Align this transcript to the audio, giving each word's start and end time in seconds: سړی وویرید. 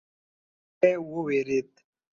سړی 0.79 0.93
وویرید. 1.11 1.71